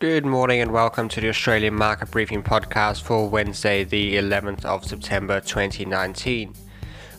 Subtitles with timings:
[0.00, 4.84] Good morning and welcome to the Australian Market Briefing podcast for Wednesday, the 11th of
[4.84, 6.54] September 2019.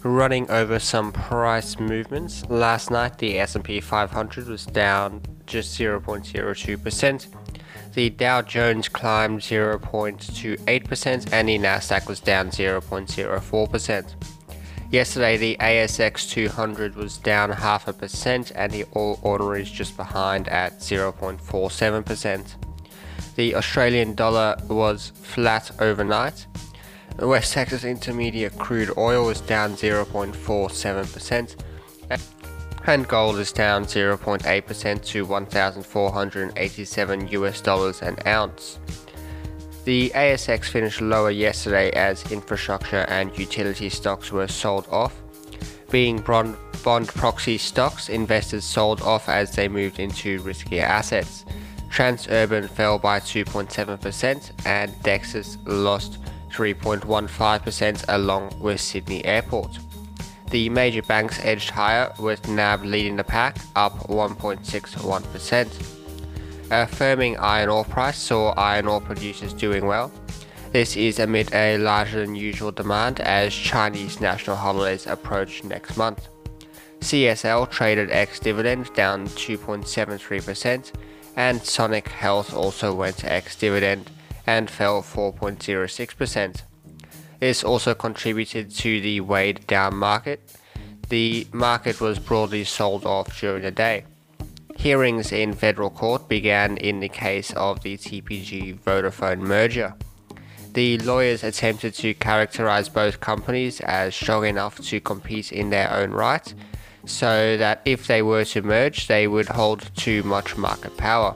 [0.01, 2.45] Running over some price movements.
[2.45, 7.27] Last night the S&P 500 was down just 0.02%.
[7.95, 14.15] The Dow Jones climbed 0.28% and the Nasdaq was down 0.04%.
[14.89, 20.47] Yesterday, the ASX 200 was down half a percent and the All Ordinaries just behind
[20.47, 22.55] at 0.47%.
[23.39, 26.45] The Australian dollar was flat overnight.
[27.19, 31.55] West Texas Intermediate crude oil was down 0.47%,
[32.85, 38.77] and gold is down 0.8% to 1,487 US dollars an ounce.
[39.85, 45.15] The ASX finished lower yesterday as infrastructure and utility stocks were sold off.
[45.89, 51.45] Being bond, bond proxy stocks, investors sold off as they moved into riskier assets.
[51.89, 56.19] Transurban fell by 2.7% and Dexus lost
[56.51, 59.79] 3.15% along with Sydney Airport.
[60.51, 65.67] The major banks edged higher with NAB leading the pack up 1.61%.
[66.71, 70.11] A firming iron ore price saw iron ore producers doing well.
[70.71, 76.27] This is amid a larger than usual demand as Chinese national holidays approach next month.
[76.99, 80.91] CSL traded ex dividend down 2.73%
[81.35, 84.09] and Sonic Health also went ex dividend
[84.45, 86.61] and fell 4.06%.
[87.39, 90.55] This also contributed to the weighed down market.
[91.09, 94.05] The market was broadly sold off during the day.
[94.75, 99.93] Hearings in federal court began in the case of the TPG Vodafone merger.
[100.73, 106.11] The lawyers attempted to characterize both companies as strong enough to compete in their own
[106.11, 106.53] right
[107.05, 111.35] so that if they were to merge, they would hold too much market power.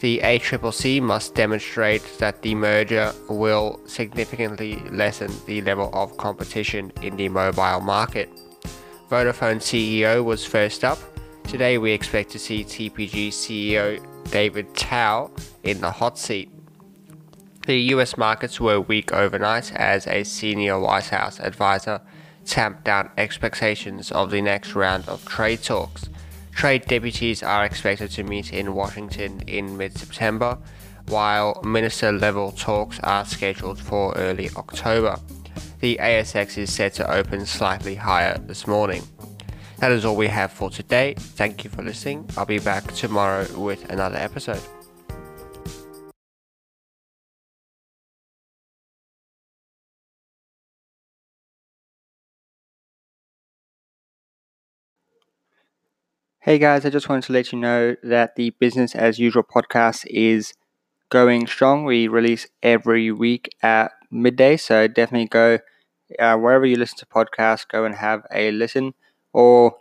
[0.00, 7.16] The ACCC must demonstrate that the merger will significantly lessen the level of competition in
[7.16, 8.30] the mobile market.
[9.10, 10.98] Vodafone CEO was first up.
[11.44, 15.30] Today we expect to see TPG CEO David Teoh
[15.64, 16.50] in the hot seat.
[17.66, 22.00] The US markets were weak overnight as a senior White House advisor
[22.48, 26.08] tamp down expectations of the next round of trade talks.
[26.52, 30.58] Trade deputies are expected to meet in Washington in mid September,
[31.06, 35.18] while minister level talks are scheduled for early October.
[35.80, 39.02] The ASX is set to open slightly higher this morning.
[39.78, 41.14] That is all we have for today.
[41.16, 42.28] Thank you for listening.
[42.36, 44.60] I'll be back tomorrow with another episode.
[56.40, 60.06] Hey guys, I just wanted to let you know that the Business as Usual podcast
[60.06, 60.54] is
[61.10, 61.84] going strong.
[61.84, 65.58] We release every week at midday, so definitely go
[66.16, 68.94] uh, wherever you listen to podcasts, go and have a listen
[69.32, 69.78] or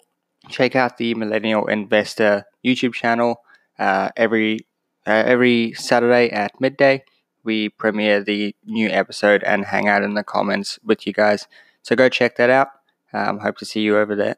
[0.49, 3.41] check out the Millennial Investor YouTube channel.
[3.77, 4.61] Uh, every
[5.05, 7.03] uh, every Saturday at midday,
[7.43, 11.47] we premiere the new episode and hang out in the comments with you guys.
[11.83, 12.69] So go check that out.
[13.13, 14.35] Um, hope to see you over there.